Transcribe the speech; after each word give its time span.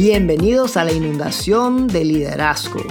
Bienvenidos 0.00 0.76
a 0.76 0.84
la 0.84 0.92
inundación 0.92 1.88
de 1.88 2.04
liderazgo, 2.04 2.84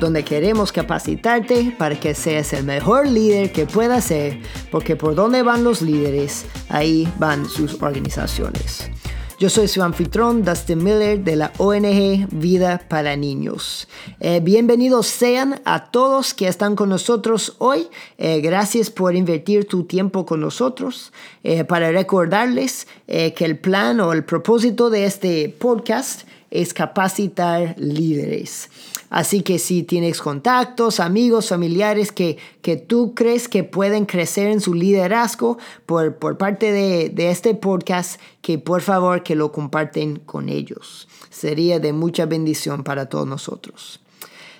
donde 0.00 0.24
queremos 0.24 0.72
capacitarte 0.72 1.74
para 1.76 2.00
que 2.00 2.14
seas 2.14 2.54
el 2.54 2.64
mejor 2.64 3.06
líder 3.06 3.52
que 3.52 3.66
puedas 3.66 4.04
ser, 4.04 4.40
porque 4.70 4.96
por 4.96 5.14
donde 5.14 5.42
van 5.42 5.62
los 5.62 5.82
líderes, 5.82 6.46
ahí 6.70 7.06
van 7.18 7.44
sus 7.44 7.82
organizaciones. 7.82 8.90
Yo 9.38 9.50
soy 9.50 9.68
su 9.68 9.82
anfitrión 9.82 10.42
Dustin 10.42 10.82
Miller 10.82 11.22
de 11.22 11.36
la 11.36 11.52
ONG 11.58 12.28
Vida 12.30 12.80
para 12.88 13.14
Niños. 13.14 13.86
Eh, 14.18 14.40
bienvenidos 14.42 15.06
sean 15.06 15.60
a 15.66 15.90
todos 15.90 16.32
que 16.32 16.48
están 16.48 16.76
con 16.76 16.88
nosotros 16.88 17.56
hoy. 17.58 17.88
Eh, 18.16 18.40
gracias 18.40 18.88
por 18.88 19.14
invertir 19.14 19.68
tu 19.68 19.84
tiempo 19.84 20.24
con 20.24 20.40
nosotros. 20.40 21.12
Eh, 21.42 21.64
para 21.64 21.92
recordarles 21.92 22.86
que 23.06 23.44
el 23.44 23.58
plan 23.58 24.00
o 24.00 24.14
el 24.14 24.24
propósito 24.24 24.88
de 24.88 25.04
este 25.04 25.54
podcast 25.58 26.22
es 26.54 26.72
capacitar 26.72 27.74
líderes. 27.78 28.70
Así 29.10 29.42
que 29.42 29.58
si 29.58 29.82
tienes 29.82 30.20
contactos, 30.20 31.00
amigos, 31.00 31.48
familiares 31.48 32.12
que, 32.12 32.38
que 32.62 32.76
tú 32.76 33.12
crees 33.14 33.48
que 33.48 33.64
pueden 33.64 34.06
crecer 34.06 34.46
en 34.46 34.60
su 34.60 34.72
liderazgo 34.72 35.58
por, 35.84 36.16
por 36.16 36.38
parte 36.38 36.72
de, 36.72 37.10
de 37.10 37.30
este 37.30 37.54
podcast, 37.54 38.20
que 38.40 38.58
por 38.58 38.82
favor 38.82 39.22
que 39.22 39.34
lo 39.34 39.52
comparten 39.52 40.20
con 40.20 40.48
ellos. 40.48 41.08
Sería 41.28 41.80
de 41.80 41.92
mucha 41.92 42.24
bendición 42.24 42.84
para 42.84 43.08
todos 43.08 43.26
nosotros. 43.26 44.00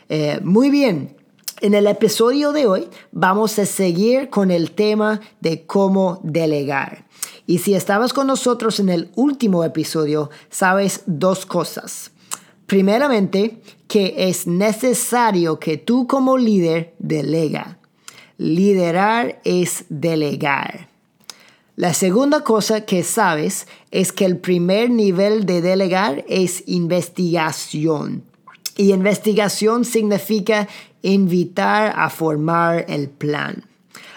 Eh, 0.09 0.41
muy 0.42 0.70
bien, 0.70 1.17
en 1.65 1.73
el 1.73 1.87
episodio 1.87 2.53
de 2.53 2.67
hoy 2.67 2.89
vamos 3.11 3.59
a 3.59 3.65
seguir 3.65 4.29
con 4.29 4.51
el 4.51 4.73
tema 4.73 5.23
de 5.41 5.65
cómo 5.65 6.21
delegar. 6.23 7.07
Y 7.47 7.61
si 7.61 7.75
estabas 7.75 8.13
con 8.13 8.27
nosotros 8.27 8.81
en 8.81 8.91
el 8.91 9.11
último 9.17 9.65
episodio, 9.65 10.29
sabes 10.51 11.05
dos 11.06 11.47
cosas. 11.47 12.11
Primeramente, 12.67 13.62
que 13.89 14.29
es 14.29 14.47
necesario 14.47 15.59
que 15.59 15.79
tú 15.79 16.06
como 16.06 16.37
líder 16.37 16.93
delega. 16.98 17.78
Liderar 18.37 19.41
es 19.45 19.87
delegar. 19.89 20.89
La 21.77 21.95
segunda 21.95 22.45
cosa 22.45 22.84
que 22.84 23.03
sabes 23.03 23.67
es 23.91 24.12
que 24.12 24.27
el 24.27 24.37
primer 24.37 24.91
nivel 24.91 25.47
de 25.47 25.62
delegar 25.62 26.27
es 26.28 26.62
investigación. 26.67 28.34
Y 28.77 28.92
investigación 28.92 29.84
significa 29.84 30.69
invitar 31.03 31.92
a 31.97 32.11
formar 32.11 32.86
el 32.89 33.08
plan. 33.08 33.64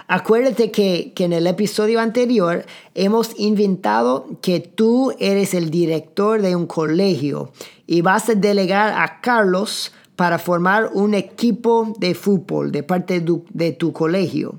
Acuérdate 0.10 0.72
que, 0.72 1.14
en 1.18 1.34
el 1.34 1.48
episodio 1.48 2.00
anterior 2.00 2.66
hemos 2.96 3.38
inventado 3.38 4.26
que 4.42 4.62
tú 4.62 5.14
eres 5.20 5.54
el 5.54 5.70
director 5.70 6.42
de 6.42 6.56
un 6.56 6.66
colegio 6.66 7.52
y 7.88 8.02
vas 8.02 8.30
a 8.30 8.36
delegar 8.36 8.94
a 8.94 9.20
Carlos 9.20 9.92
para 10.16 10.40
formar 10.40 10.92
un 10.94 11.14
equipo 11.14 11.94
de 12.00 12.16
fútbol 12.16 12.72
de 12.72 12.84
parte 12.84 13.20
de 13.20 13.72
tu, 13.74 13.92
colegio. 13.92 14.56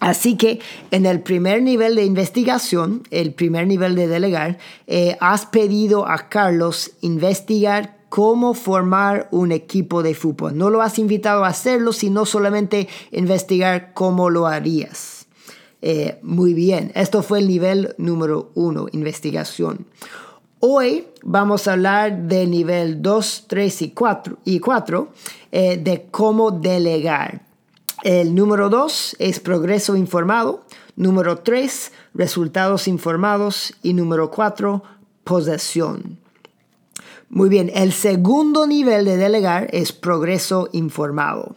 Así 0.00 0.36
que 0.36 0.60
en 0.90 1.06
el 1.06 1.20
primer 1.20 1.62
nivel 1.62 1.96
de 1.96 2.04
investigación, 2.04 3.04
el 3.10 3.32
primer 3.32 3.66
nivel 3.66 3.94
de 3.94 4.06
delegar, 4.06 4.58
eh, 4.86 5.16
has 5.18 5.46
pedido 5.46 6.06
a 6.06 6.28
Carlos 6.28 6.90
investigar 7.00 8.03
cómo 8.14 8.54
formar 8.54 9.26
un 9.32 9.50
equipo 9.50 10.04
de 10.04 10.14
fútbol. 10.14 10.56
No 10.56 10.70
lo 10.70 10.82
has 10.82 11.00
invitado 11.00 11.44
a 11.44 11.48
hacerlo, 11.48 11.92
sino 11.92 12.26
solamente 12.26 12.86
investigar 13.10 13.92
cómo 13.92 14.30
lo 14.30 14.46
harías. 14.46 15.26
Eh, 15.82 16.20
muy 16.22 16.54
bien, 16.54 16.92
esto 16.94 17.24
fue 17.24 17.40
el 17.40 17.48
nivel 17.48 17.92
número 17.98 18.52
uno, 18.54 18.86
investigación. 18.92 19.86
Hoy 20.60 21.08
vamos 21.24 21.66
a 21.66 21.72
hablar 21.72 22.16
de 22.28 22.46
nivel 22.46 23.02
2, 23.02 23.46
3 23.48 23.82
y 23.82 23.90
4, 23.90 24.38
y 24.44 24.60
4 24.60 25.08
eh, 25.50 25.76
de 25.82 26.06
cómo 26.12 26.52
delegar. 26.52 27.42
El 28.04 28.36
número 28.36 28.68
2 28.68 29.16
es 29.18 29.40
progreso 29.40 29.96
informado, 29.96 30.62
número 30.94 31.38
3 31.38 31.90
resultados 32.14 32.86
informados 32.86 33.74
y 33.82 33.92
número 33.92 34.30
4 34.30 34.84
posesión. 35.24 36.22
Muy 37.28 37.48
bien, 37.48 37.70
el 37.74 37.92
segundo 37.92 38.66
nivel 38.66 39.04
de 39.04 39.16
delegar 39.16 39.68
es 39.72 39.92
progreso 39.92 40.68
informado. 40.72 41.56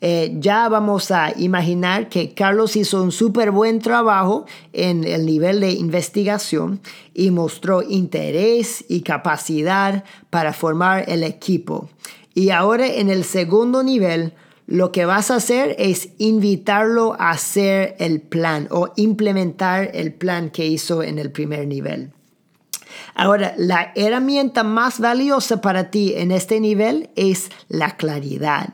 Eh, 0.00 0.36
ya 0.38 0.68
vamos 0.68 1.10
a 1.10 1.32
imaginar 1.36 2.08
que 2.10 2.34
Carlos 2.34 2.76
hizo 2.76 3.02
un 3.02 3.12
súper 3.12 3.50
buen 3.50 3.80
trabajo 3.80 4.44
en 4.72 5.04
el 5.04 5.24
nivel 5.24 5.60
de 5.60 5.72
investigación 5.72 6.80
y 7.14 7.30
mostró 7.30 7.82
interés 7.82 8.84
y 8.88 9.00
capacidad 9.00 10.04
para 10.28 10.52
formar 10.52 11.04
el 11.08 11.22
equipo. 11.22 11.88
Y 12.34 12.50
ahora 12.50 12.86
en 12.86 13.08
el 13.08 13.24
segundo 13.24 13.82
nivel, 13.82 14.34
lo 14.66 14.92
que 14.92 15.06
vas 15.06 15.30
a 15.30 15.36
hacer 15.36 15.74
es 15.78 16.10
invitarlo 16.18 17.14
a 17.18 17.30
hacer 17.30 17.96
el 17.98 18.20
plan 18.20 18.68
o 18.70 18.92
implementar 18.96 19.90
el 19.94 20.12
plan 20.12 20.50
que 20.50 20.66
hizo 20.66 21.02
en 21.02 21.18
el 21.18 21.32
primer 21.32 21.66
nivel. 21.66 22.12
Ahora, 23.14 23.54
la 23.56 23.92
herramienta 23.94 24.62
más 24.62 25.00
valiosa 25.00 25.60
para 25.60 25.90
ti 25.90 26.14
en 26.16 26.30
este 26.30 26.60
nivel 26.60 27.10
es 27.16 27.50
la 27.68 27.96
claridad. 27.96 28.68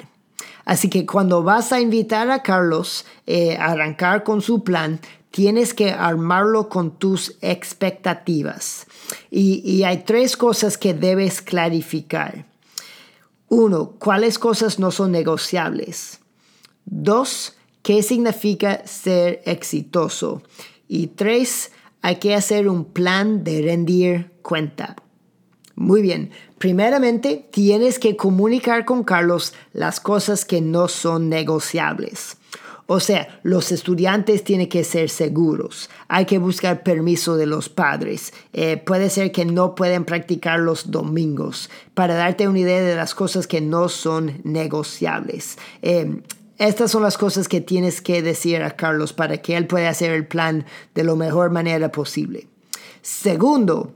Así 0.65 0.89
que 0.89 1.07
cuando 1.07 1.43
vas 1.43 1.73
a 1.73 1.81
invitar 1.81 2.31
a 2.31 2.43
Carlos 2.43 3.05
eh, 3.27 3.57
a 3.57 3.73
arrancar 3.73 4.23
con 4.23 4.43
su 4.43 4.63
plan, 4.63 5.01
tienes 5.33 5.75
que 5.75 5.91
armarlo 5.91 6.69
con 6.69 6.99
tus 6.99 7.37
expectativas. 7.41 8.87
Y, 9.31 9.83
hay 9.83 10.05
tres 10.05 10.37
cosas 10.37 10.79
que 10.79 10.95
debes 10.95 11.43
clarificar. 11.43 12.47
Uno, 13.49 13.95
¿cuáles 13.99 14.39
cosas 14.39 14.79
no 14.79 14.91
son 14.91 15.11
negociables? 15.11 16.21
Dos, 16.85 17.57
¿qué 17.83 18.03
significa 18.03 18.87
ser 18.87 19.43
exitoso? 19.45 20.43
Y 20.87 21.09
tres, 21.09 21.73
hay 22.03 22.17
que 22.17 22.35
hacer 22.35 22.69
un 22.69 22.85
plan 22.85 23.45
de 23.45 23.63
rendir 23.63 24.31
cuenta. 24.43 24.97
Muy 25.75 26.03
bien, 26.03 26.31
primeramente 26.59 27.49
tienes 27.51 27.99
que 27.99 28.17
comunicar 28.17 28.85
con 28.85 29.05
Carlos 29.05 29.55
las 29.73 30.01
cosas 30.01 30.45
que 30.45 30.61
no 30.61 30.89
son 30.89 31.29
negociables. 31.29 32.37
O 32.87 33.01
sea, 33.01 33.41
los 33.43 33.73
estudiantes 33.73 34.45
tienen 34.45 34.69
que 34.69 34.85
ser 34.85 35.09
seguros. 35.09 35.89
Hay 36.09 36.27
que 36.27 36.39
buscar 36.39 36.83
permiso 36.83 37.37
de 37.37 37.47
los 37.47 37.69
padres. 37.69 38.35
Eh, 38.53 38.77
puede 38.77 39.09
ser 39.09 39.33
que 39.33 39.47
no 39.47 39.75
pueden 39.75 40.05
practicar 40.05 40.61
los 40.61 40.91
domingos. 40.91 41.71
Para 41.95 42.15
darte 42.15 42.49
una 42.49 42.59
idea 42.59 42.83
de 42.83 42.97
las 42.97 43.15
cosas 43.15 43.47
que 43.47 43.61
no 43.61 43.89
son 43.89 44.41
negociables. 44.45 45.57
Eh, 45.81 46.21
estas 46.59 46.91
son 46.91 47.03
las 47.03 47.19
cosas 47.19 47.49
que 47.49 47.61
tienes 47.61 48.01
que 48.01 48.23
decir 48.23 48.63
a 48.63 48.77
Carlos 48.77 49.13
para 49.13 49.39
que 49.39 49.57
él 49.57 49.67
pueda 49.67 49.89
hacer 49.89 50.13
el 50.13 50.27
plan 50.27 50.67
de 50.95 51.05
la 51.05 51.15
mejor 51.15 51.51
manera 51.51 51.91
posible. 51.91 52.49
Segundo, 53.01 53.93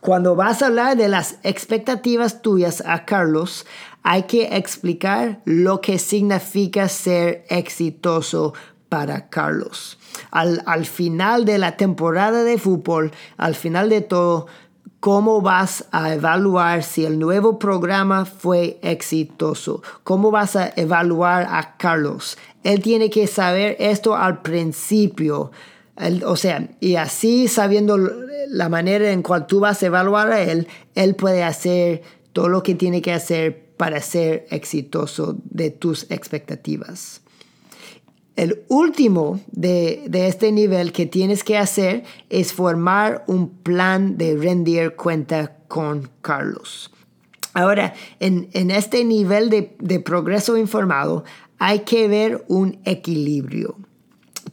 cuando 0.00 0.34
vas 0.34 0.62
a 0.62 0.66
hablar 0.66 0.96
de 0.96 1.08
las 1.08 1.36
expectativas 1.42 2.42
tuyas 2.42 2.82
a 2.86 3.04
Carlos, 3.04 3.66
hay 4.02 4.22
que 4.24 4.56
explicar 4.56 5.40
lo 5.44 5.80
que 5.80 5.98
significa 5.98 6.88
ser 6.88 7.44
exitoso 7.48 8.54
para 8.88 9.28
Carlos. 9.28 9.98
Al, 10.30 10.62
al, 10.66 10.86
final 10.86 11.44
de 11.44 11.58
la 11.58 11.76
temporada 11.76 12.42
de 12.44 12.58
fútbol, 12.58 13.12
al 13.36 13.54
final 13.54 13.88
de 13.88 14.00
todo, 14.00 14.46
¿cómo 15.00 15.40
vas 15.40 15.86
a 15.90 16.14
evaluar 16.14 16.82
si 16.82 17.04
el 17.04 17.18
nuevo 17.18 17.58
programa 17.58 18.24
fue 18.24 18.78
exitoso? 18.82 19.82
¿Cómo 20.04 20.30
vas 20.30 20.56
a 20.56 20.72
evaluar 20.76 21.46
a 21.50 21.76
Carlos? 21.76 22.38
Él 22.62 22.82
tiene 22.82 23.10
que 23.10 23.26
saber 23.26 23.76
esto 23.80 24.14
al 24.14 24.42
principio 24.42 25.50
o 26.26 26.36
sea, 26.36 26.68
y 26.80 26.96
así 26.96 27.48
sabiendo 27.48 27.98
la 28.48 28.68
manera 28.68 29.10
en 29.10 29.22
cual 29.22 29.46
tú 29.46 29.60
vas 29.60 29.82
a 29.82 29.86
evaluar 29.86 30.32
a 30.32 30.40
él, 30.40 30.66
él 30.94 31.14
puede 31.14 31.42
hacer 31.42 32.02
todo 32.32 32.48
lo 32.48 32.62
que 32.62 32.74
tiene 32.74 33.02
que 33.02 33.12
hacer 33.12 33.66
para 33.76 34.00
ser 34.00 34.46
exitoso 34.50 35.36
de 35.44 35.70
tus 35.70 36.10
expectativas. 36.10 37.20
El 38.36 38.62
último 38.68 39.40
de, 39.50 40.08
este 40.12 40.52
nivel 40.52 40.92
que 40.92 41.06
tienes 41.06 41.44
que 41.44 41.58
hacer 41.58 42.04
es 42.28 42.52
formar 42.52 43.24
un 43.26 43.50
plan 43.50 44.16
de 44.16 44.36
rendir 44.36 44.96
cuenta 44.96 45.56
con 45.68 46.08
Carlos. 46.22 46.90
Ahora, 47.52 47.94
en, 48.20 48.48
este 48.70 49.04
nivel 49.04 49.50
de 49.50 50.00
progreso 50.00 50.56
informado 50.56 51.24
hay 51.58 51.80
que 51.80 52.08
ver 52.08 52.44
un 52.48 52.78
equilibrio. 52.84 53.76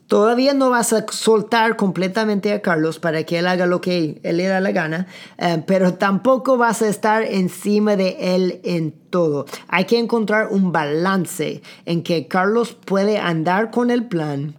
Todavía 0.08 0.54
no 0.54 0.70
vas 0.70 0.94
a 0.94 1.06
soltar 1.10 1.76
completamente 1.76 2.54
a 2.54 2.62
Carlos 2.62 2.98
para 2.98 3.26
que 3.26 3.40
él 3.40 3.48
haga 3.48 3.66
lo 3.66 3.82
que 3.82 4.22
él 4.24 4.38
le 4.38 4.46
da 4.46 4.62
la 4.62 4.72
gana, 4.72 5.08
eh, 5.38 5.62
pero 5.68 5.96
tampoco 5.96 6.58
vas 6.58 6.82
a 6.82 6.88
estar 6.88 7.24
encima 7.24 7.98
de 7.98 8.36
él 8.36 8.62
en 8.64 8.92
todo. 8.92 9.46
Hay 9.68 9.84
que 9.84 10.00
encontrar 10.00 10.48
un 10.50 10.72
balance 10.72 11.62
en 11.86 12.04
que 12.04 12.28
Carlos 12.28 12.74
puede 12.74 13.18
andar 13.18 13.70
con 13.70 13.92
el 13.92 14.06
plan, 14.06 14.56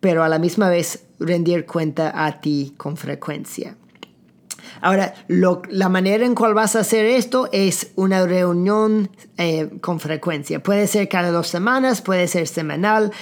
pero 0.00 0.24
a 0.24 0.28
la 0.28 0.40
misma 0.40 0.68
vez 0.68 1.04
rendir 1.20 1.64
cuenta 1.64 2.24
a 2.26 2.40
ti 2.40 2.74
con 2.76 2.96
frecuencia. 2.96 3.76
Ahora, 4.80 5.14
la 5.28 5.88
manera 5.88 6.24
en 6.24 6.34
cual 6.34 6.54
vas 6.54 6.76
a 6.76 6.80
hacer 6.80 7.04
esto 7.06 7.48
es 7.52 7.92
una 7.96 8.26
reunión 8.26 9.10
eh, 9.36 9.70
con 9.80 10.00
frecuencia. 10.00 10.62
Puede 10.62 10.86
ser 10.86 11.08
cada 11.08 11.30
dos 11.30 11.48
semanas, 11.48 12.02
puede 12.02 12.28
ser 12.28 12.46
semanal. 12.46 13.12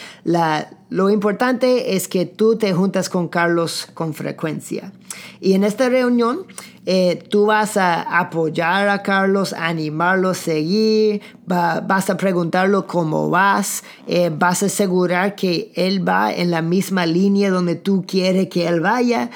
lo 0.91 1.11
importante 1.11 1.97
es 1.97 2.09
que 2.09 2.27
tú 2.27 2.57
te 2.57 2.73
juntas 2.73 3.09
con 3.09 3.29
Carlos 3.29 3.89
con 3.95 4.15
frecuencia. 4.15 4.93
Y 5.41 5.55
en 5.55 5.65
esta 5.65 5.89
reunión 5.89 6.47
eh, 6.89 7.21
tú 7.31 7.47
vas 7.47 7.77
a 7.77 8.21
apoyar 8.21 8.89
a 8.89 9.03
Carlos, 9.03 9.53
animarlo 9.53 10.31
a 10.31 10.35
seguir, 10.35 11.21
vas 11.45 12.09
a 12.11 12.17
preguntarlo 12.17 12.87
cómo 12.87 13.29
vas, 13.29 13.83
eh, 14.07 14.31
vas 14.33 14.63
a 14.63 14.67
asegurar 14.67 15.35
que 15.35 15.73
él 15.75 16.09
va 16.09 16.33
en 16.33 16.53
la 16.53 16.63
misma 16.63 17.05
línea 17.05 17.51
donde 17.51 17.75
tú 17.75 18.05
quieres 18.07 18.49
que 18.49 18.69
él 18.69 18.81
vaya. 18.81 19.31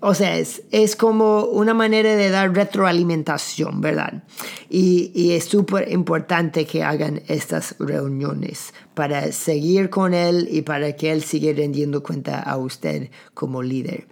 o 0.00 0.14
sea, 0.14 0.38
es, 0.38 0.62
es, 0.70 0.96
como 0.96 1.44
una 1.44 1.74
manera 1.74 2.16
de 2.16 2.30
dar 2.30 2.54
retroalimentación, 2.54 3.82
¿verdad? 3.82 4.22
Y, 4.70 5.12
y 5.14 5.32
es 5.32 5.44
súper 5.44 5.92
importante 5.92 6.64
que 6.64 6.82
hagan 6.82 7.20
estas 7.28 7.76
reuniones 7.78 8.72
para 8.94 9.32
seguir 9.32 9.90
con 9.90 10.14
él 10.14 10.48
y 10.50 10.62
para 10.62 10.96
que 10.96 11.12
él 11.12 11.22
siga 11.22 11.52
rendiendo 11.52 12.02
cuenta 12.02 12.40
a 12.40 12.56
usted 12.56 13.10
como 13.34 13.62
líder. 13.62 14.06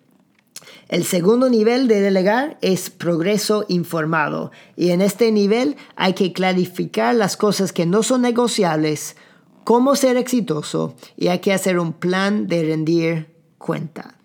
El 0.88 1.04
segundo 1.04 1.48
nivel 1.48 1.88
de 1.88 2.00
delegar 2.00 2.58
es 2.60 2.90
progreso 2.90 3.64
informado 3.68 4.52
y 4.76 4.90
en 4.90 5.00
este 5.00 5.32
nivel 5.32 5.76
hay 5.96 6.12
que 6.14 6.32
clarificar 6.32 7.14
las 7.14 7.36
cosas 7.36 7.72
que 7.72 7.86
no 7.86 8.02
son 8.02 8.22
negociables, 8.22 9.16
cómo 9.64 9.96
ser 9.96 10.16
exitoso 10.16 10.94
y 11.16 11.28
hay 11.28 11.38
que 11.38 11.52
hacer 11.52 11.78
un 11.78 11.92
plan 11.92 12.46
de 12.46 12.62
rendir 12.62 13.26
cuenta. 13.58 14.16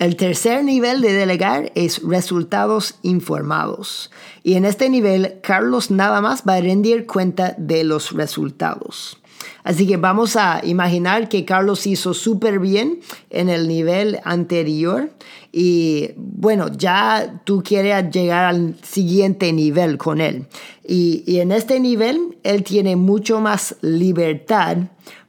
El 0.00 0.16
tercer 0.16 0.64
nivel 0.64 1.02
de 1.02 1.12
delegar 1.12 1.72
es 1.74 2.02
resultados 2.02 2.94
informados. 3.02 4.10
Y 4.42 4.54
en 4.54 4.64
este 4.64 4.88
nivel, 4.88 5.40
Carlos 5.42 5.90
nada 5.90 6.22
más 6.22 6.44
va 6.48 6.54
a 6.54 6.60
rendir 6.62 7.06
cuenta 7.06 7.54
de 7.58 7.84
los 7.84 8.12
resultados. 8.12 9.19
Así 9.62 9.86
que 9.86 9.96
vamos 9.96 10.36
a 10.36 10.60
imaginar 10.64 11.28
que 11.28 11.44
Carlos 11.44 11.86
hizo 11.86 12.14
súper 12.14 12.58
bien 12.58 13.00
en 13.30 13.48
el 13.48 13.68
nivel 13.68 14.20
anterior 14.24 15.10
y 15.52 16.10
bueno, 16.16 16.68
ya 16.68 17.40
tú 17.44 17.62
quieres 17.62 18.10
llegar 18.10 18.44
al 18.44 18.76
siguiente 18.82 19.52
nivel 19.52 19.98
con 19.98 20.20
él. 20.20 20.46
Y, 20.86 21.24
y 21.26 21.40
en 21.40 21.52
este 21.52 21.80
nivel, 21.80 22.38
él 22.42 22.62
tiene 22.64 22.96
mucho 22.96 23.40
más 23.40 23.76
libertad 23.80 24.78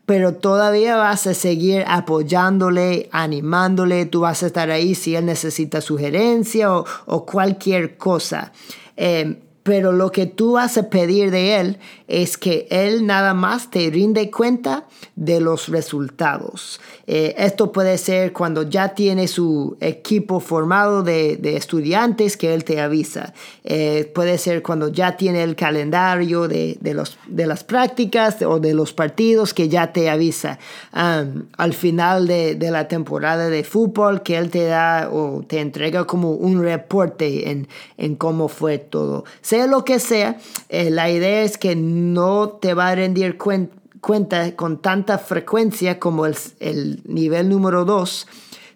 pero 0.05 0.33
todavía 0.33 0.97
vas 0.97 1.25
a 1.25 1.33
seguir 1.33 1.85
apoyándole, 1.87 3.07
animándole, 3.13 4.05
tú 4.05 4.21
vas 4.21 4.43
a 4.43 4.47
estar 4.47 4.69
ahí 4.69 4.93
si 4.93 5.15
él 5.15 5.25
necesita 5.25 5.79
sugerencia 5.79 6.75
o, 6.75 6.85
o 7.05 7.25
cualquier 7.25 7.95
cosa. 7.95 8.51
Eh, 8.97 9.39
pero 9.63 9.91
lo 9.91 10.11
que 10.11 10.25
tú 10.25 10.53
vas 10.53 10.77
a 10.77 10.89
pedir 10.89 11.29
de 11.29 11.59
Él 11.59 11.77
es 12.07 12.37
que 12.37 12.67
Él 12.71 13.05
nada 13.05 13.33
más 13.33 13.69
te 13.69 13.89
rinde 13.89 14.31
cuenta 14.31 14.85
de 15.15 15.39
los 15.39 15.67
resultados. 15.69 16.81
Eh, 17.05 17.35
esto 17.37 17.71
puede 17.71 17.97
ser 17.97 18.33
cuando 18.33 18.63
ya 18.63 18.95
tiene 18.95 19.27
su 19.27 19.77
equipo 19.79 20.39
formado 20.39 21.03
de, 21.03 21.39
estudiantes 21.55 22.37
que 22.37 22.53
Él 22.53 22.63
te 22.63 22.81
avisa. 22.81 23.33
Eh, 23.63 24.11
puede 24.15 24.37
ser 24.37 24.63
cuando 24.63 24.87
ya 24.87 25.15
tiene 25.15 25.43
el 25.43 25.55
calendario 25.55 26.47
de, 26.47 26.77
los, 26.81 27.17
de 27.27 27.45
las 27.45 27.63
prácticas 27.63 28.41
o 28.41 28.59
de 28.59 28.73
los 28.73 28.93
partidos 28.93 29.53
que 29.53 29.69
ya 29.69 29.93
te 29.93 30.09
avisa. 30.09 30.57
al 30.91 31.73
final 31.73 32.27
de, 32.27 32.57
la 32.71 32.87
temporada 32.87 33.49
de 33.49 33.63
fútbol 33.63 34.23
que 34.23 34.37
Él 34.37 34.49
te 34.49 34.63
da 34.63 35.09
o 35.11 35.43
te 35.45 35.59
entrega 35.59 36.05
como 36.05 36.31
un 36.31 36.63
reporte 36.63 37.51
en, 37.51 37.67
en 37.97 38.15
cómo 38.15 38.47
fue 38.47 38.77
todo 38.77 39.25
sea 39.51 39.67
lo 39.67 39.83
que 39.83 39.99
sea, 39.99 40.37
eh, 40.69 40.89
la 40.91 41.11
idea 41.11 41.41
es 41.41 41.57
que 41.57 41.75
no 41.75 42.51
te 42.51 42.73
va 42.73 42.87
a 42.87 42.95
rendir 42.95 43.37
cuenta 43.37 44.55
con 44.55 44.81
tanta 44.81 45.17
frecuencia 45.17 45.99
como 45.99 46.25
el, 46.25 46.37
el 46.61 47.01
nivel 47.03 47.49
número 47.49 47.83
2, 47.83 48.27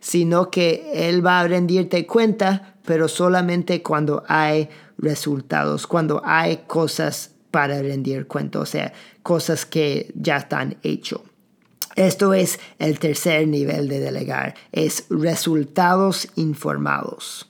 sino 0.01 0.51
que 0.51 1.07
él 1.07 1.25
va 1.25 1.39
a 1.39 1.47
rendirte 1.47 2.05
cuenta, 2.05 2.75
pero 2.85 3.07
solamente 3.07 3.81
cuando 3.81 4.25
hay 4.27 4.67
resultados, 4.97 5.87
cuando 5.87 6.21
hay 6.25 6.63
cosas 6.67 7.31
para 7.51 7.81
rendir 7.81 8.27
cuenta, 8.27 8.59
o 8.59 8.65
sea, 8.65 8.91
cosas 9.23 9.65
que 9.65 10.11
ya 10.13 10.35
están 10.35 10.75
hechas. 10.83 11.21
Esto 11.95 12.33
es 12.33 12.59
el 12.79 12.99
tercer 12.99 13.47
nivel 13.47 13.87
de 13.87 14.01
delegar, 14.01 14.55
es 14.73 15.05
resultados 15.09 16.27
informados. 16.35 17.47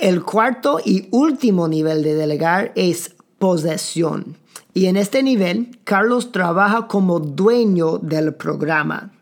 El 0.00 0.22
cuarto 0.22 0.80
y 0.82 1.08
último 1.10 1.68
nivel 1.68 2.02
de 2.02 2.14
delegar 2.14 2.72
es 2.74 3.14
posesión. 3.38 4.38
Y 4.72 4.86
en 4.86 4.96
este 4.96 5.22
nivel, 5.22 5.78
Carlos 5.84 6.32
trabaja 6.32 6.86
como 6.86 7.20
dueño 7.20 7.98
del 7.98 8.32
programa. 8.32 9.12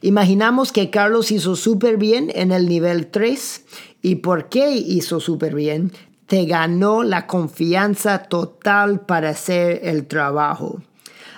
Imaginamos 0.00 0.72
que 0.72 0.88
Carlos 0.88 1.30
hizo 1.30 1.56
súper 1.56 1.98
bien 1.98 2.32
en 2.34 2.52
el 2.52 2.70
nivel 2.70 3.08
3. 3.08 3.66
¿Y 4.00 4.14
por 4.16 4.48
qué 4.48 4.70
hizo 4.70 5.20
súper 5.20 5.54
bien? 5.54 5.92
Te 6.24 6.46
ganó 6.46 7.02
la 7.02 7.26
confianza 7.26 8.22
total 8.22 9.00
para 9.00 9.28
hacer 9.28 9.80
el 9.82 10.06
trabajo. 10.06 10.80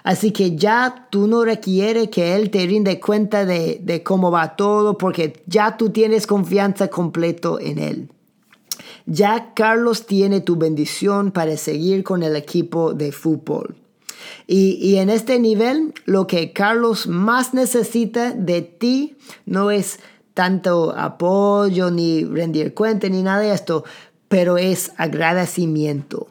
Así 0.04 0.30
que 0.30 0.54
ya 0.54 1.08
tú 1.10 1.26
no 1.26 1.44
requieres 1.44 2.08
que 2.10 2.36
Él 2.36 2.50
te 2.50 2.64
rinde 2.64 3.00
cuenta 3.00 3.44
de, 3.44 3.80
de 3.82 4.04
cómo 4.04 4.30
va 4.30 4.54
todo 4.54 4.96
porque 4.96 5.42
ya 5.46 5.76
tú 5.76 5.90
tienes 5.90 6.28
confianza 6.28 6.86
completo 6.86 7.58
en 7.58 7.80
Él. 7.80 8.10
Ya 9.06 9.54
Carlos 9.54 10.06
tiene 10.06 10.40
tu 10.40 10.56
bendición 10.56 11.30
para 11.30 11.56
seguir 11.56 12.02
con 12.02 12.24
el 12.24 12.34
equipo 12.34 12.92
de 12.92 13.12
fútbol. 13.12 13.76
Y, 14.48 14.96
en 14.96 15.10
este 15.10 15.38
nivel, 15.38 15.94
lo 16.04 16.26
que 16.26 16.52
Carlos 16.52 17.06
más 17.06 17.54
necesita 17.54 18.32
de 18.32 18.62
ti 18.62 19.16
no 19.44 19.70
es 19.70 20.00
tanto 20.34 20.94
apoyo, 20.96 21.90
ni 21.90 22.24
rendir 22.24 22.74
cuenta, 22.74 23.08
ni 23.08 23.22
nada 23.22 23.40
de 23.40 23.52
esto, 23.52 23.84
pero 24.28 24.58
es 24.58 24.92
agradecimiento. 24.96 26.26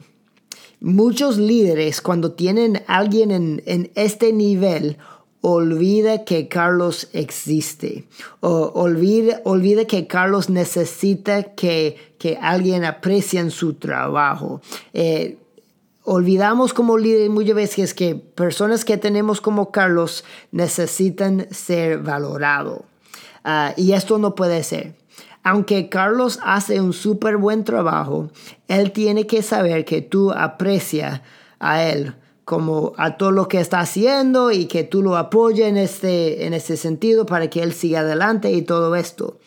Muchos 0.80 1.38
líderes, 1.38 2.00
cuando 2.00 2.32
tienen 2.32 2.82
a 2.86 2.98
alguien 2.98 3.30
en, 3.30 3.62
en 3.66 3.90
este 3.94 4.32
nivel, 4.32 4.98
olvida 5.48 6.24
que 6.24 6.48
Carlos 6.48 7.08
existe. 7.12 8.08
O 8.40 8.72
olvida, 8.74 9.42
olvida 9.44 9.84
que 9.84 10.08
Carlos 10.08 10.50
necesita 10.50 11.54
que, 11.54 12.14
que 12.18 12.36
alguien 12.42 12.84
aprecie 12.84 13.48
su 13.52 13.74
trabajo. 13.74 14.60
Eh, 14.92 15.38
olvidamos 16.02 16.74
como 16.74 16.98
líderes 16.98 17.30
muchas 17.30 17.54
veces 17.54 17.94
que 17.94 18.16
personas 18.16 18.84
que 18.84 18.96
tenemos 18.96 19.40
como 19.40 19.70
Carlos 19.70 20.24
necesitan 20.50 21.46
ser 21.52 21.98
valorados. 21.98 22.80
Ah, 23.44 23.72
y 23.76 23.92
esto 23.92 24.18
no 24.18 24.34
puede 24.34 24.64
ser. 24.64 24.96
Aunque 25.44 25.88
Carlos 25.88 26.40
hace 26.42 26.80
un 26.80 26.92
súper 26.92 27.36
buen 27.36 27.62
trabajo, 27.62 28.30
él 28.66 28.90
tiene 28.90 29.28
que 29.28 29.42
saber 29.42 29.84
que 29.84 30.02
tú 30.02 30.32
aprecias 30.32 31.20
a 31.60 31.84
él 31.84 32.16
como 32.46 32.92
a 32.96 33.16
todo 33.16 33.32
lo 33.32 33.48
que 33.48 33.58
está 33.58 33.80
haciendo 33.80 34.52
y 34.52 34.66
que 34.66 34.84
tú 34.84 35.02
lo 35.02 35.16
apoyes 35.16 35.66
en 35.66 35.76
este, 35.76 36.46
en 36.46 36.54
este 36.54 36.76
sentido 36.76 37.26
para 37.26 37.50
que 37.50 37.60
él 37.60 37.72
siga 37.72 38.00
adelante 38.00 38.52
y 38.52 38.62
todo 38.62 38.94
esto. 38.94 39.40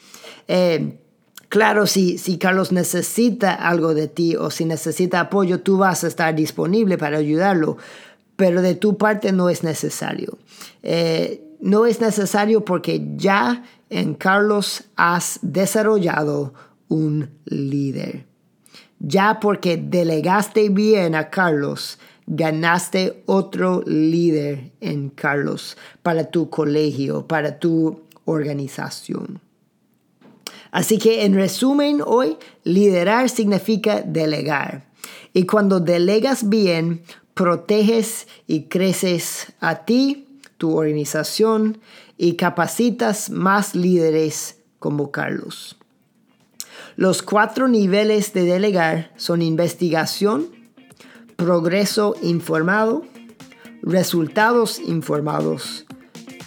Eh, 0.49 0.99
claro, 1.47 1.87
si, 1.87 2.17
si 2.17 2.37
Carlos 2.37 2.73
necesita 2.73 3.53
algo 3.53 3.93
de 3.93 4.09
ti 4.09 4.35
o 4.35 4.51
si 4.51 4.65
necesita 4.65 5.21
apoyo, 5.21 5.61
tú 5.61 5.77
vas 5.77 6.03
a 6.03 6.07
estar 6.07 6.35
disponible 6.35 6.97
para 6.97 7.19
ayudarlo, 7.19 7.77
pero 8.35 8.61
de 8.61 8.75
tu 8.75 8.97
parte 8.97 9.31
no 9.31 9.49
es 9.49 9.63
necesario. 9.63 10.37
Eh, 10.83 11.41
no 11.61 11.85
es 11.85 12.01
necesario 12.01 12.65
porque 12.65 13.01
ya 13.15 13.63
en 13.89 14.13
Carlos 14.13 14.83
has 14.97 15.39
desarrollado 15.41 16.53
un 16.89 17.29
líder. 17.45 18.25
Ya 18.99 19.39
porque 19.39 19.77
delegaste 19.77 20.67
bien 20.67 21.15
a 21.15 21.29
Carlos, 21.29 21.97
ganaste 22.29 23.23
otro 23.25 23.81
líder 23.87 24.71
en 24.81 25.09
Carlos 25.09 25.77
para 26.03 26.29
tu 26.29 26.49
colegio, 26.49 27.25
para 27.27 27.59
tu 27.59 28.03
organización. 28.25 29.41
Así 30.71 30.99
que 30.99 31.25
en 31.25 31.33
resumen 31.33 32.01
hoy, 32.05 32.37
liderar 32.63 33.29
significa 33.29 34.01
delegar. 34.01 34.85
Y 35.33 35.47
cuando 35.47 35.79
delegas 35.79 36.47
bien, 36.47 37.01
proteges 37.33 38.27
y 38.45 38.65
creces 38.65 39.51
a 39.59 39.85
ti, 39.85 40.27
tu 40.57 40.77
organización 40.77 41.79
y 42.15 42.33
capacitas 42.33 43.31
más 43.31 43.73
líderes 43.73 44.59
como 44.77 45.09
Carlos. 45.09 45.77
Los 46.95 47.23
cuatro 47.23 47.67
niveles 47.67 48.33
de 48.33 48.43
delegar 48.43 49.13
son 49.15 49.41
investigación, 49.41 50.58
progreso 51.39 52.15
informado, 52.21 53.01
resultados 53.81 54.77
informados 54.79 55.85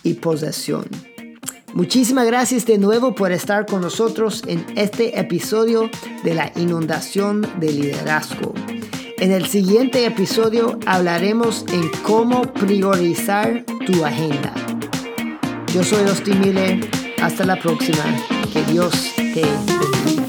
y 0.03 0.15
posesión. 0.15 0.85
Muchísimas 1.73 2.27
gracias 2.27 2.67
de 2.67 2.77
nuevo 2.77 3.15
por 3.15 3.33
estar 3.33 3.65
con 3.65 3.81
nosotros 3.81 4.43
en 4.47 4.67
este 4.77 5.19
episodio 5.19 5.89
de 6.23 6.35
la 6.35 6.53
inundación 6.57 7.41
de 7.59 7.73
liderazgo. 7.73 8.53
En 9.17 9.33
el 9.33 9.47
siguiente 9.47 10.05
episodio 10.05 10.79
hablaremos 10.85 11.65
en 11.73 11.91
cómo 12.03 12.43
priorizar 12.43 13.65
tu 13.87 14.05
agenda. 14.05 14.53
Yo 15.73 15.83
soy 15.83 16.07
Austin 16.07 16.39
Miller. 16.41 16.87
Hasta 17.23 17.47
la 17.47 17.59
próxima. 17.59 18.05
Que 18.53 18.63
Dios 18.71 18.93
te 19.17 19.41
bendiga. 19.41 20.22